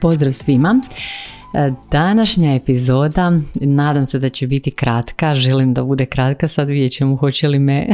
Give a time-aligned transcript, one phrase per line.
[0.00, 0.80] Pozdrav svima!
[1.54, 6.92] E, današnja epizoda, nadam se da će biti kratka, želim da bude kratka, sad vidjet
[6.92, 7.86] ćemo hoće li me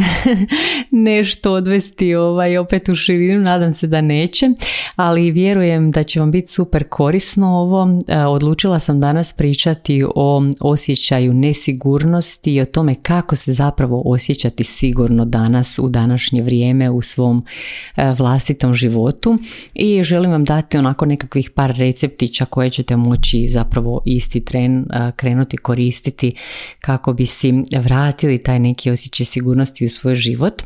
[0.90, 4.50] nešto odvesti ovaj, opet u širinu, nadam se da neće,
[4.96, 7.88] ali vjerujem da će vam biti super korisno ovo.
[8.08, 14.64] E, odlučila sam danas pričati o osjećaju nesigurnosti i o tome kako se zapravo osjećati
[14.64, 17.44] sigurno danas u današnje vrijeme u svom
[17.96, 19.38] e, vlastitom životu
[19.74, 25.56] i želim vam dati onako nekakvih par receptića koje ćete moći zapravo isti tren krenuti
[25.56, 26.32] koristiti
[26.80, 30.62] kako bi si vratili taj neki osjećaj sigurnosti u svoj život.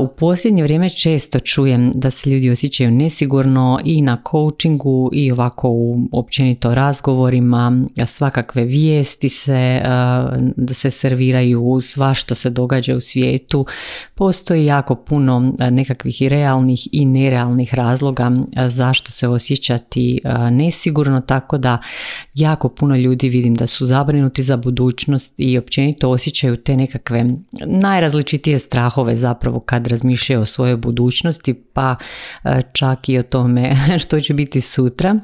[0.00, 5.68] U posljednje vrijeme često čujem da se ljudi osjećaju nesigurno i na coachingu i ovako
[5.68, 9.80] u općenito razgovorima, svakakve vijesti se,
[10.56, 13.66] da se serviraju, sva što se događa u svijetu.
[14.14, 18.30] Postoji jako puno nekakvih i realnih i nerealnih razloga
[18.66, 21.78] zašto se osjećati nesigurno, tako da
[22.34, 27.24] jako puno ljudi vidim da su zabrinuti za budućnost i općenito osjećaju te nekakve
[27.66, 31.96] najrazličitije strahove zapravo kad razmišljaju o svojoj budućnosti pa
[32.44, 35.20] e, čak i o tome što će biti sutra.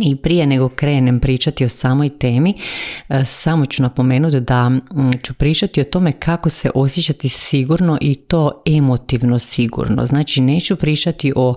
[0.00, 2.54] I prije nego krenem pričati o samoj temi,
[3.08, 4.70] e, samo ću napomenuti da
[5.22, 10.06] ću pričati o tome kako se osjećati sigurno i to emotivno sigurno.
[10.06, 11.54] Znači neću pričati o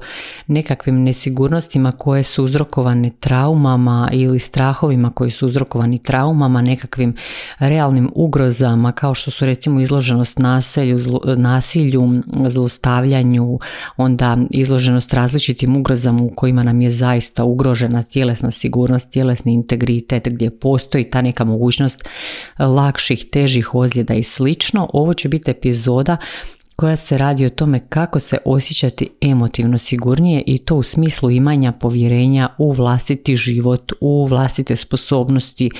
[0.47, 7.15] nekakvim nesigurnostima koje su uzrokovane traumama ili strahovima koji su uzrokovani traumama, nekakvim
[7.59, 10.99] realnim ugrozama kao što su recimo izloženost nasilju,
[11.37, 13.59] nasilju, zlostavljanju,
[13.97, 20.27] onda izloženost različitim ugrozama u kojima nam je zaista ugrožena tijela tjelesna sigurnost, tjelesni integritet
[20.29, 22.09] gdje postoji ta neka mogućnost
[22.59, 24.89] lakših, težih ozljeda i slično.
[24.93, 26.17] Ovo će biti epizoda
[26.81, 31.71] koja se radi o tome kako se osjećati emotivno sigurnije i to u smislu imanja
[31.71, 35.71] povjerenja u vlastiti život, u vlastite sposobnosti,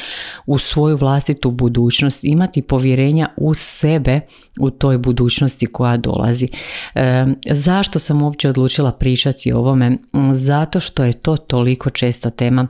[0.46, 4.22] u svoju vlastitu budućnost, imati povjerenja u sebe
[4.60, 6.48] u toj budućnosti koja dolazi.
[6.96, 9.98] E, zašto sam uopće odlučila pričati o ovome?
[10.34, 12.68] Zato što je to toliko česta tema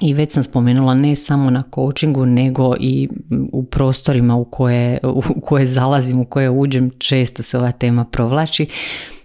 [0.00, 3.08] i već sam spomenula ne samo na coachingu nego i
[3.52, 4.98] u prostorima u koje,
[5.36, 8.66] u koje zalazim, u koje uđem, često se ova tema provlači.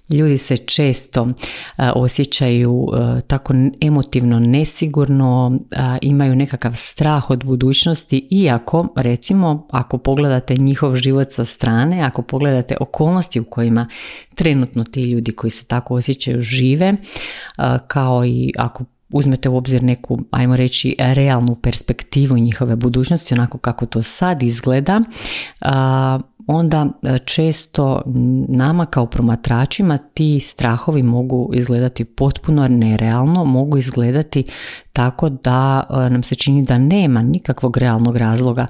[0.10, 1.28] Ljudi se često
[1.78, 2.88] osjećaju
[3.28, 5.60] tako emotivno nesigurno,
[6.02, 12.76] imaju nekakav strah od budućnosti, iako recimo ako pogledate njihov život sa strane, ako pogledate
[12.80, 13.88] okolnosti u kojima
[14.36, 16.94] trenutno ti ljudi koji se tako osjećaju žive,
[17.88, 18.84] kao i ako
[19.14, 25.02] uzmete u obzir neku, ajmo reći, realnu perspektivu njihove budućnosti, onako kako to sad izgleda,
[26.48, 28.02] onda e, često
[28.48, 34.44] nama kao promatračima ti strahovi mogu izgledati potpuno nerealno, mogu izgledati
[34.94, 38.66] tako da e, nam se čini da nema nikakvog realnog razloga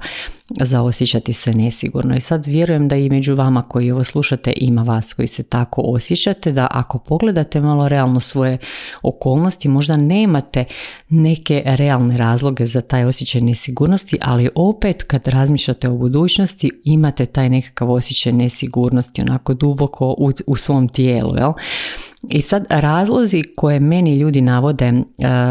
[0.60, 2.16] za osjećati se nesigurno.
[2.16, 5.80] I sad vjerujem da i među vama koji ovo slušate ima vas koji se tako
[5.80, 8.58] osjećate, da ako pogledate malo realno svoje
[9.02, 10.64] okolnosti, možda nemate
[11.08, 17.48] neke realne razloge za taj osjećaj nesigurnosti, ali opet kad razmišljate o budućnosti imate taj
[17.48, 21.36] nekakav osjećaj nesigurnosti onako duboko u, u svom tijelu.
[21.36, 21.52] Jel?
[22.30, 25.02] I sad razlozi koje meni ljudi navode e,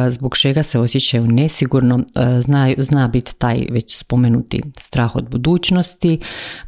[0.09, 6.19] zbog čega se osjećaju nesigurno e, zna, zna biti taj već spomenuti strah od budućnosti,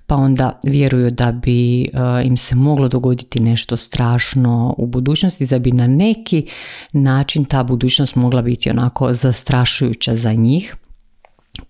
[0.07, 1.88] pa onda vjeruju da bi e,
[2.23, 6.47] im se moglo dogoditi nešto strašno u budućnosti, da bi na neki
[6.91, 10.75] način ta budućnost mogla biti onako zastrašujuća za njih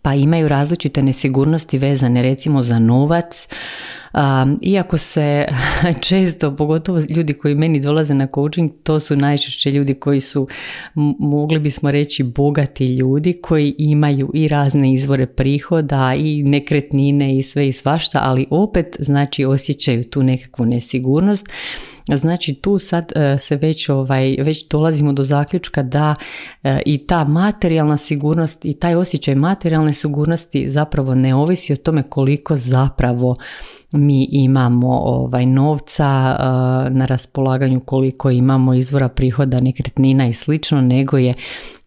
[0.01, 3.47] pa imaju različite nesigurnosti vezane recimo za novac,
[4.61, 5.45] iako se
[6.07, 10.47] često, pogotovo ljudi koji meni dolaze na coaching, to su najčešće ljudi koji su,
[11.19, 17.67] mogli bismo reći, bogati ljudi koji imaju i razne izvore prihoda i nekretnine i sve
[17.67, 21.47] i svašta, ali opet znači osjećaju tu nekakvu nesigurnost
[22.13, 26.15] Znači tu sad e, se već, ovaj, već dolazimo do zaključka da
[26.63, 32.03] e, i ta materijalna sigurnost i taj osjećaj materijalne sigurnosti zapravo ne ovisi o tome
[32.03, 33.35] koliko zapravo
[33.91, 36.43] mi imamo ovaj novca e,
[36.89, 41.33] na raspolaganju koliko imamo izvora prihoda nekretnina i slično nego je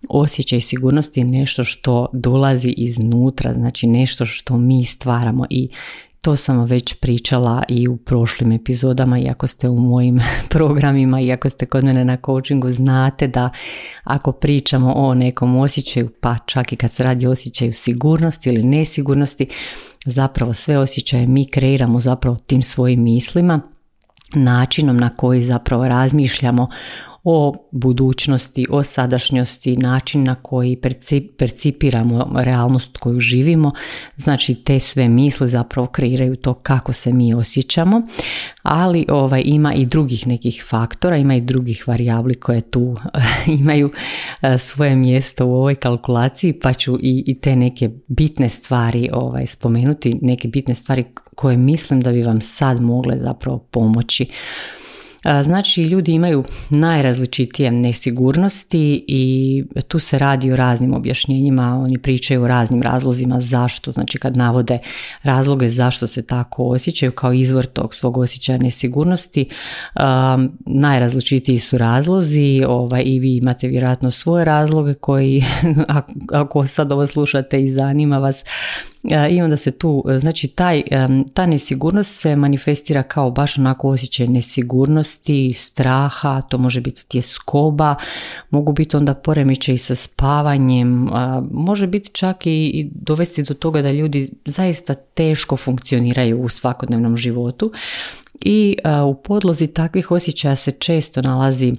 [0.09, 5.47] osjećaj sigurnosti nešto što dolazi iznutra znači nešto što mi stvaramo.
[5.51, 5.69] I
[6.21, 10.21] to sam već pričala i u prošlim epizodama, iako ste u mojim
[10.51, 13.51] programima, iako ste kod mene na coachingu, znate da
[14.05, 18.63] ako pričamo o nekom osjećaju, pa čak i kad se radi o osjećaju sigurnosti ili
[18.63, 19.47] nesigurnosti,
[20.07, 23.61] zapravo sve osjećaje mi kreiramo zapravo tim svojim mislima,
[24.35, 26.69] načinom na koji zapravo razmišljamo
[27.25, 30.81] o budućnosti, o sadašnjosti, način na koji
[31.39, 33.73] percipiramo realnost koju živimo,
[34.17, 38.03] znači te sve misli zapravo kreiraju to kako se mi osjećamo,
[38.63, 42.97] ali ovaj, ima i drugih nekih faktora, ima i drugih varijabli koje tu
[43.61, 43.91] imaju
[44.43, 49.47] eh, svoje mjesto u ovoj kalkulaciji, pa ću i, i te neke bitne stvari ovaj,
[49.47, 51.05] spomenuti, neke bitne stvari
[51.35, 54.27] koje mislim da bi vam sad mogle zapravo pomoći
[55.43, 62.49] Znači, ljudi imaju najrazličitije nesigurnosti i tu se radi o raznim objašnjenjima, oni pričaju o
[62.49, 64.79] raznim razlozima zašto, znači kad navode
[65.23, 69.49] razloge zašto se tako osjećaju kao izvor tog svog osjećaja nesigurnosti,
[70.67, 72.65] najrazličitiji su razlozi.
[72.69, 75.45] Ovaj, i vi imate vjerojatno svoje razloge koji,
[76.33, 78.45] ako sad ovo slušate i zanima vas,
[79.31, 80.83] i onda se tu, znači taj,
[81.35, 87.95] ta nesigurnost se manifestira kao baš onako osjećaj nesigurnosti, straha, to može biti tjeskoba,
[88.51, 91.09] mogu biti onda poremećaj sa spavanjem,
[91.51, 97.73] može biti čak i dovesti do toga da ljudi zaista teško funkcioniraju u svakodnevnom životu.
[98.41, 98.77] I
[99.07, 101.75] u podlozi takvih osjećaja se često nalazi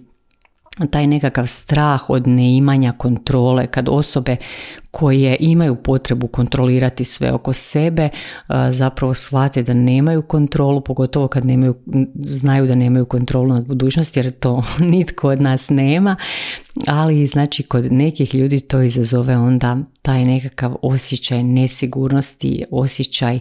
[0.87, 4.37] taj nekakav strah od neimanja kontrole kad osobe
[4.91, 8.09] koje imaju potrebu kontrolirati sve oko sebe
[8.71, 11.75] zapravo shvate da nemaju kontrolu pogotovo kad nemaju,
[12.23, 16.15] znaju da nemaju kontrolu nad budućnosti jer to nitko od nas nema
[16.87, 23.39] ali znači kod nekih ljudi to izazove onda taj nekakav osjećaj nesigurnosti osjećaj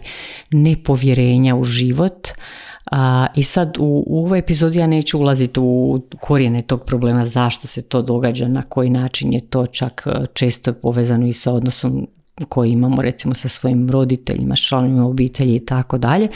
[0.51, 2.27] nepovjerenja u život.
[2.91, 7.67] A, I sad u, u ovoj epizodi ja neću ulaziti u korijene tog problema zašto
[7.67, 12.07] se to događa, na koji način je to čak e, često povezano i sa odnosom
[12.49, 16.27] koji imamo recimo sa svojim roditeljima, članovima obitelji i tako dalje,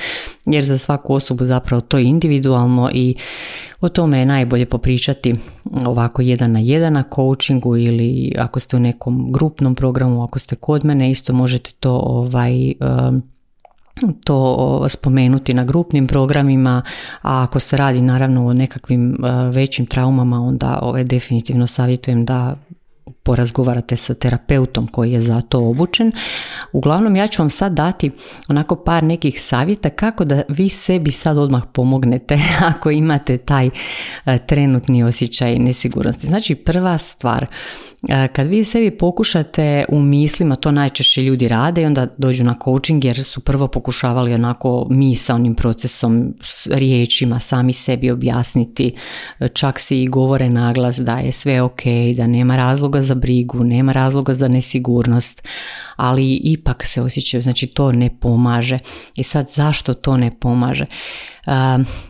[0.46, 3.16] jer za svaku osobu zapravo to je individualno i
[3.82, 5.34] o tome je najbolje popričati
[5.86, 10.56] ovako jedan na jedan na coachingu ili ako ste u nekom grupnom programu, ako ste
[10.56, 12.74] kod mene isto možete to ovaj
[14.26, 16.82] to spomenuti na grupnim programima,
[17.22, 19.18] a ako se radi naravno o nekakvim e,
[19.52, 22.56] većim traumama, onda ove ovaj, definitivno savjetujem da
[23.24, 26.12] porazgovarate sa terapeutom koji je za to obučen.
[26.72, 28.12] Uglavnom ja ću vam sad dati
[28.50, 32.40] onako par nekih savjeta kako da vi sebi sad odmah pomognete
[32.76, 33.70] ako imate taj
[34.26, 36.28] e, trenutni osjećaj nesigurnosti.
[36.28, 37.46] Znači prva stvar,
[38.10, 42.56] e, kad vi sebi pokušate u mislima, to najčešće ljudi rade i onda dođu na
[42.64, 44.88] coaching jer su prvo pokušavali onako
[45.30, 48.94] onim procesom s riječima sami sebi objasniti,
[49.40, 51.82] e, čak si i govore naglas da je sve ok,
[52.18, 55.48] da nema razloga za brigu, nema razloga za nesigurnost,
[55.96, 58.80] ali ipak se osjećaju, znači to ne pomaže.
[59.16, 60.86] I sad zašto to ne pomaže?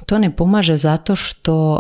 [0.06, 1.80] to ne pomaže zato što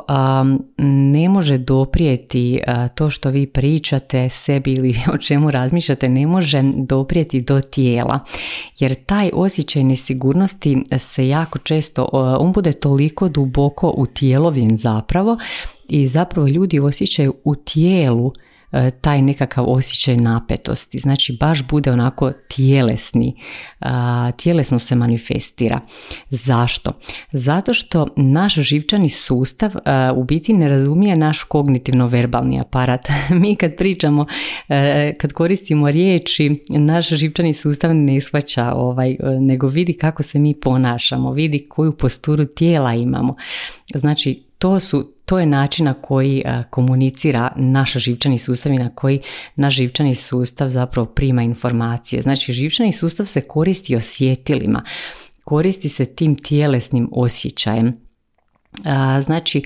[0.78, 2.59] ne može doprijeti
[2.95, 8.19] to što vi pričate sebi ili o čemu razmišljate, ne može doprijeti do tijela.
[8.80, 12.09] Jer taj osjećaj nesigurnosti se jako često,
[12.40, 15.38] on bude toliko duboko u tijelovjen zapravo
[15.90, 18.33] i zapravo ljudi osjećaju u tijelu
[19.01, 20.97] taj nekakav osjećaj napetosti.
[20.97, 23.35] Znači baš bude onako tjelesni,
[24.37, 25.80] tjelesno se manifestira.
[26.30, 26.92] Zašto?
[27.31, 29.71] Zato što naš živčani sustav
[30.15, 33.07] u biti ne razumije naš kognitivno-verbalni aparat.
[33.42, 34.25] Mi kad pričamo,
[34.69, 40.39] e, kad koristimo riječi, naš živčani sustav ne shvaća ovaj, e, nego vidi kako se
[40.39, 43.35] mi ponašamo, vidi koju posturu tijela imamo.
[43.95, 49.20] Znači to su to je način na koji komunicira naš živčani sustav i na koji
[49.56, 52.22] naš živčani sustav zapravo prima informacije.
[52.22, 54.84] Znači živčani sustav se koristi osjetilima,
[55.44, 58.04] koristi se tim tjelesnim osjećajem
[59.22, 59.64] Znači,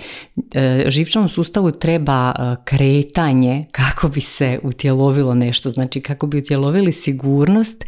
[0.53, 3.65] e, živčanom sustavu treba kretanje
[3.97, 7.85] kako bi se utjelovilo nešto, znači kako bi utjelovili sigurnost,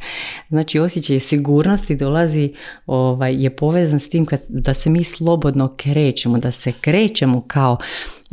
[0.49, 2.53] znači osjećaj sigurnosti dolazi,
[2.85, 7.77] ovaj, je povezan s tim da se mi slobodno krećemo, da se krećemo kao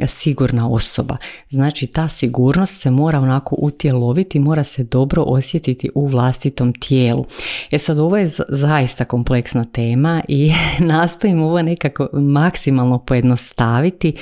[0.07, 1.17] sigurna osoba.
[1.51, 7.25] Znači ta sigurnost se mora onako utjeloviti, mora se dobro osjetiti u vlastitom tijelu.
[7.71, 14.13] E sad ovo je zaista kompleksna tema i nastojim ovo nekako maksimalno pojednostaviti,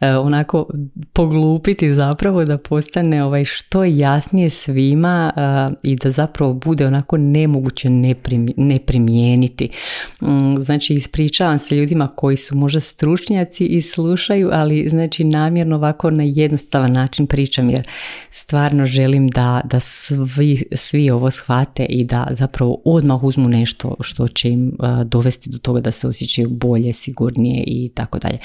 [0.00, 0.66] e, onako
[1.12, 5.40] poglupiti zapravo da postane ovaj što jasnije svima e,
[5.82, 7.90] i da zapravo bude onako nemoguće
[8.56, 9.68] ne primijeniti.
[10.20, 15.76] Mm, znači ispričavam se ljudima koji su možda stručnjaci i slušaju, ali znači znači namjerno
[15.76, 17.88] ovako na jednostavan način pričam jer
[18.30, 24.28] stvarno želim da, da svi, svi ovo shvate i da zapravo odmah uzmu nešto što
[24.28, 28.38] će im dovesti do toga da se osjećaju bolje, sigurnije i tako dalje.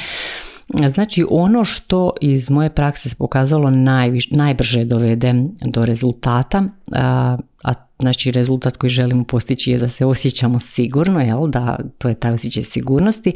[0.90, 5.34] Znači ono što iz moje prakse se pokazalo najviš, najbrže dovede
[5.66, 11.48] do rezultata, a, a znači rezultat koji želimo postići je da se osjećamo sigurno, jel?
[11.48, 13.34] da to je taj osjećaj sigurnosti,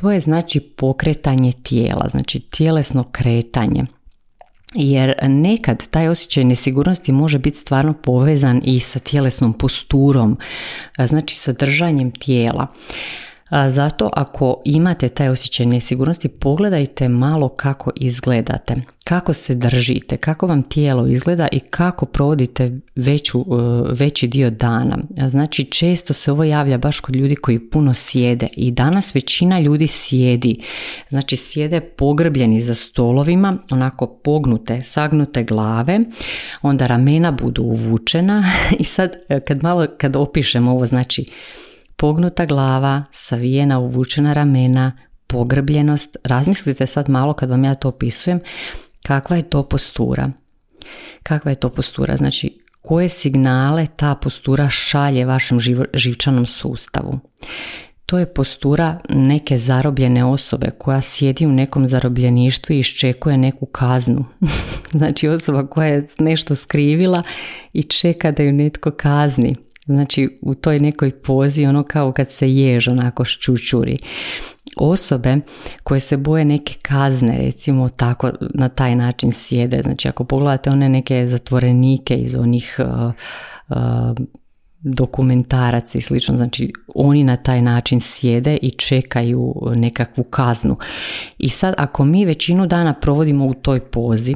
[0.00, 3.84] to je znači pokretanje tijela, znači tjelesno kretanje.
[4.74, 10.38] Jer nekad taj osjećaj nesigurnosti može biti stvarno povezan i sa tjelesnom posturom,
[10.98, 12.66] znači sa držanjem tijela.
[13.50, 18.74] Zato ako imate taj osjećaj nesigurnosti, pogledajte malo kako izgledate,
[19.04, 23.44] kako se držite, kako vam tijelo izgleda i kako provodite veću, e,
[23.92, 24.98] veći dio dana.
[25.28, 29.86] Znači često se ovo javlja baš kod ljudi koji puno sjede i danas većina ljudi
[29.86, 30.58] sjedi.
[31.08, 36.00] Znači sjede pogrbljeni za stolovima, onako pognute, sagnute glave,
[36.62, 38.44] onda ramena budu uvučena
[38.80, 41.24] i sad e, kad malo kad opišemo ovo znači
[41.96, 44.92] pognuta glava, savijena, uvučena ramena,
[45.26, 46.16] pogrbljenost.
[46.24, 48.40] Razmislite sad malo kad vam ja to opisujem,
[49.06, 50.30] kakva je to postura.
[51.22, 52.16] Kakva je to postura?
[52.16, 55.58] Znači, koje signale ta postura šalje vašem
[55.94, 57.20] živčanom sustavu.
[58.06, 64.24] To je postura neke zarobljene osobe koja sjedi u nekom zarobljeništvu i iščekuje neku kaznu.
[64.98, 67.22] znači osoba koja je nešto skrivila
[67.72, 69.56] i čeka da ju netko kazni.
[69.86, 73.98] Znači u toj nekoj pozi ono kao kad se jež onako ščučuri.
[74.76, 75.36] Osobe
[75.82, 79.82] koje se boje neke kazne recimo tako na taj način sjede.
[79.82, 83.12] Znači ako pogledate one neke zatvorenike iz onih uh,
[83.68, 83.76] uh,
[84.80, 90.76] dokumentaraca i slično, znači oni na taj način sjede i čekaju nekakvu kaznu.
[91.38, 94.34] I sad ako mi većinu dana provodimo u toj pozi,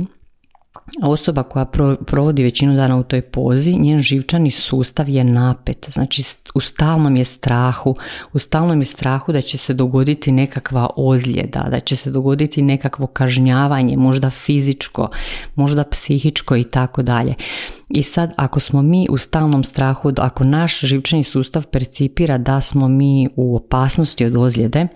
[1.03, 1.67] osoba koja
[2.07, 6.23] provodi većinu dana u toj pozi, njen živčani sustav je napet, znači
[6.55, 7.95] u stalnom je strahu,
[8.33, 13.07] u stalnom je strahu da će se dogoditi nekakva ozljeda, da će se dogoditi nekakvo
[13.07, 15.09] kažnjavanje, možda fizičko,
[15.55, 17.35] možda psihičko i tako dalje.
[17.91, 22.89] I sad ako smo mi u stalnom strahu, ako naš živčani sustav percipira da smo
[22.89, 24.87] mi u opasnosti od ozljede,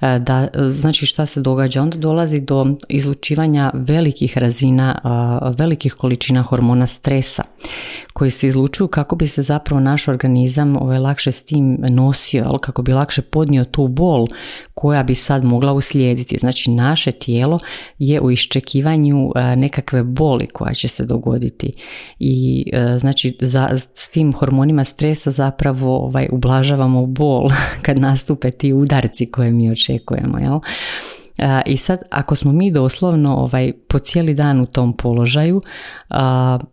[0.00, 1.82] e, da, znači šta se događa?
[1.82, 4.98] Onda dolazi do izlučivanja velikih razina,
[5.58, 7.42] velikih količina hormona stresa
[8.12, 12.82] koji se izlučuju kako bi se zapravo naš organizam ovaj, lakše s tim nosio, kako
[12.82, 14.26] bi lakše podnio tu bol
[14.74, 16.38] koja bi sad mogla uslijediti.
[16.38, 17.58] Znači naše tijelo
[17.98, 21.70] je u iščekivanju e, nekakve boli koja će se dogoditi
[22.72, 27.48] e, znači za, s tim hormonima stresa zapravo ovaj, ublažavamo bol
[27.84, 30.38] kad nastupe ti udarci koje mi očekujemo.
[30.38, 30.60] Jel?
[31.66, 35.62] I sad ako smo mi doslovno ovaj, po cijeli dan u tom položaju,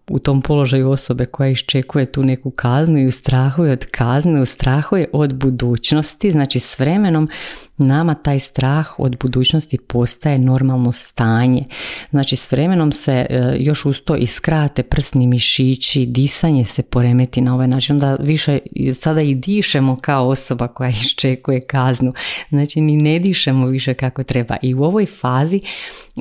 [0.09, 4.41] u tom položaju osobe koja iščekuje tu neku kaznu i u strahu je od kazne,
[4.41, 7.29] u strahu je od budućnosti, znači s vremenom
[7.77, 11.63] nama taj strah od budućnosti postaje normalno stanje.
[12.09, 17.53] Znači s vremenom se e, još uz to iskrate prsni mišići, disanje se poremeti na
[17.53, 18.59] ovaj način, onda više
[18.93, 22.13] sada i dišemo kao osoba koja iščekuje kaznu.
[22.49, 24.57] Znači ni ne dišemo više kako treba.
[24.61, 25.61] I u ovoj fazi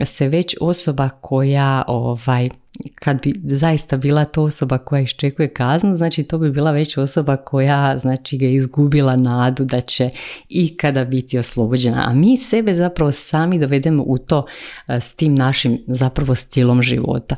[0.04, 2.48] se već osoba koja ovaj
[2.94, 7.36] kad bi zaista bila to osoba koja iščekuje kaznu, znači to bi bila već osoba
[7.36, 10.10] koja znači ga izgubila nadu da će
[10.48, 12.04] ikada biti oslobođena.
[12.08, 14.46] A mi sebe zapravo sami dovedemo u to
[14.88, 17.36] e, s tim našim zapravo stilom života.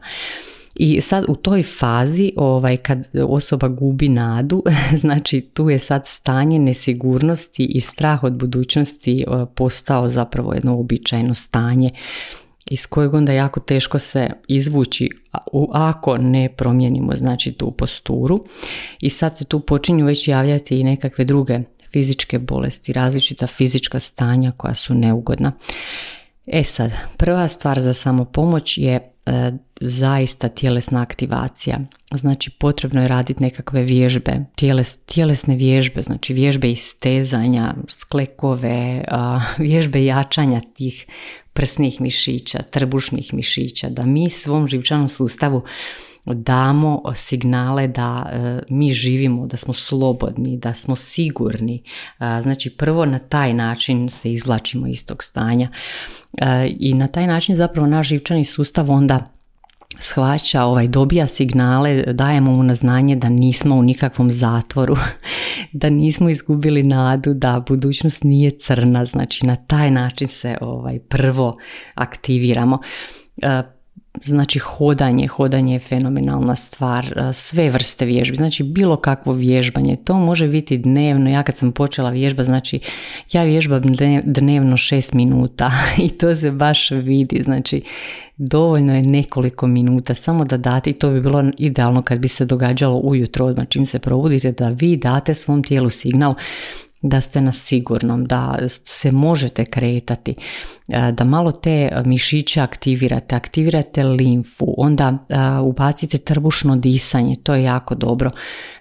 [0.78, 4.62] I sad u toj fazi ovaj, kad osoba gubi nadu,
[5.02, 9.24] znači tu je sad stanje nesigurnosti i strah od budućnosti e,
[9.54, 11.90] postao zapravo jedno uobičajeno stanje
[12.70, 15.10] iz kojeg onda jako teško se izvući
[15.72, 18.36] ako ne promijenimo znači tu posturu
[19.00, 21.58] i sad se tu počinju već javljati i nekakve druge
[21.92, 25.52] fizičke bolesti, različita fizička stanja koja su neugodna.
[26.46, 31.76] E sad, prva stvar za samopomoć je e, zaista tjelesna aktivacija.
[32.14, 39.04] Znači potrebno je raditi nekakve vježbe, tjeles, tjelesne vježbe, znači vježbe istezanja, sklekove,
[39.58, 41.06] vježbe jačanja tih
[41.52, 45.62] prsnih mišića, trbušnih mišića, da mi svom živčanom sustavu
[46.24, 51.82] damo signale da e, mi živimo, da smo slobodni, da smo sigurni.
[52.42, 55.68] Znači prvo na taj način se izvlačimo iz tog stanja
[56.38, 59.35] e, i na taj način zapravo naš živčani sustav onda
[59.98, 64.96] shvaća, ovaj, dobija signale, dajemo mu na znanje da nismo u nikakvom zatvoru,
[65.72, 71.56] da nismo izgubili nadu, da budućnost nije crna, znači na taj način se ovaj, prvo
[71.94, 72.78] aktiviramo.
[74.24, 80.48] Znači hodanje, hodanje je fenomenalna stvar, sve vrste vježbi, znači bilo kakvo vježbanje, to može
[80.48, 82.80] biti dnevno, ja kad sam počela vježba, znači
[83.32, 83.82] ja vježbam
[84.24, 85.70] dnevno šest minuta
[86.06, 87.82] i to se baš vidi, znači
[88.36, 92.44] dovoljno je nekoliko minuta samo da date i to bi bilo idealno kad bi se
[92.44, 96.34] događalo ujutro odmah čim se probudite da vi date svom tijelu signal
[97.08, 100.34] da ste na sigurnom, da se možete kretati,
[100.88, 107.62] e, da malo te mišiće aktivirate, aktivirate limfu, onda e, ubacite trbušno disanje, to je
[107.62, 108.30] jako dobro.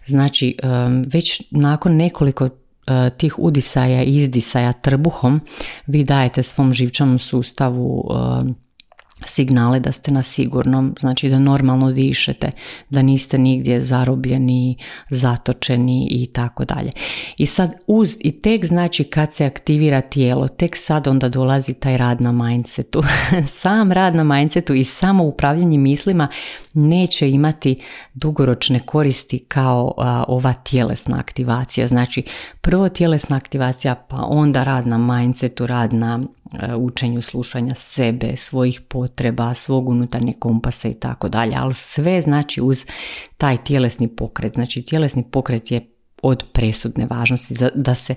[0.05, 0.67] Znači, e,
[1.07, 2.49] već nakon nekoliko
[3.17, 5.41] tih udisaja i izdisaja trbuhom
[5.87, 8.09] vi dajete svom živčanom sustavu
[9.25, 12.51] signale da ste na sigurnom, znači da normalno dišete,
[12.89, 14.77] da niste nigdje zarobljeni,
[15.09, 16.91] zatočeni i tako dalje.
[17.37, 21.97] I sad uz, i tek znači kad se aktivira tijelo, tek sad onda dolazi taj
[21.97, 23.03] rad na mindsetu.
[23.61, 26.27] Sam rad na mindsetu i samo upravljanje mislima
[26.73, 27.81] neće imati
[28.13, 29.93] dugoročne koristi kao
[30.27, 31.87] ova tjelesna aktivacija.
[31.87, 32.23] Znači
[32.61, 36.19] prvo tjelesna aktivacija pa onda rad na mindsetu, rad na
[36.53, 39.14] E, učenju slušanja sebe, svojih potreba,
[39.55, 42.85] svog unutarnjeg kompasa i tako dalje, ali sve znači uz
[43.37, 44.53] taj tjelesni pokret.
[44.53, 48.15] Znači tjelesni pokret je od presudne važnosti da se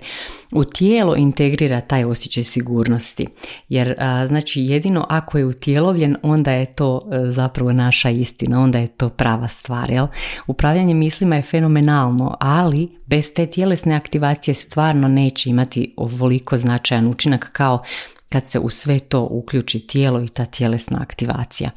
[0.52, 3.26] u tijelo integrira taj osjećaj sigurnosti
[3.68, 3.94] jer
[4.26, 9.08] znači jedino ako je utjelovljen onda je to e, zapravo naša istina onda je to
[9.08, 10.06] prava stvar jel?
[10.46, 17.48] upravljanje mislima je fenomenalno ali bez te tjelesne aktivacije stvarno neće imati ovoliko značajan učinak
[17.52, 17.82] kao
[18.28, 21.70] kad se u sve to uključi tijelo i ta tjelesna aktivacija.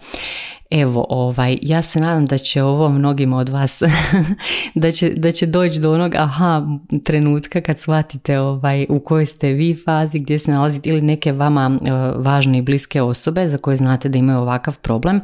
[0.72, 3.82] Evo, ovaj, ja se nadam da će ovo mnogima od vas,
[4.76, 6.68] da, će, da će doći do onog aha
[7.04, 11.80] trenutka kad shvatite ovaj, u kojoj ste vi fazi, gdje se nalazite ili neke vama
[11.86, 15.22] e, važne i bliske osobe za koje znate da imaju ovakav problem.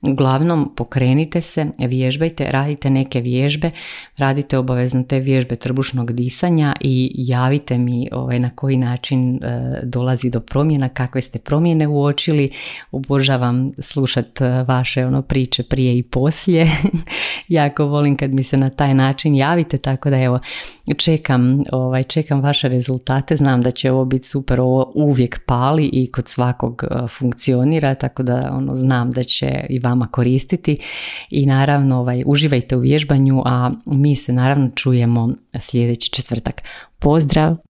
[0.00, 3.70] Uglavnom, pokrenite se, vježbajte, radite neke vježbe,
[4.18, 10.30] radite obavezno te vježbe trbušnog disanja i javite mi ovaj, na koji način e, dolazi
[10.30, 12.48] do promjena, kakve ste promjene uočili.
[12.90, 16.66] Obožavam slušati e, vaš vaše ono priče prije i poslije.
[17.48, 20.40] jako volim kad mi se na taj način javite, tako da evo
[20.96, 26.10] čekam, ovaj, čekam vaše rezultate, znam da će ovo biti super, ovo uvijek pali i
[26.12, 30.78] kod svakog e, funkcionira, tako da ono, znam da će i vama koristiti
[31.30, 36.62] i naravno ovaj, uživajte u vježbanju, a mi se naravno čujemo sljedeći četvrtak.
[36.98, 37.69] Pozdrav!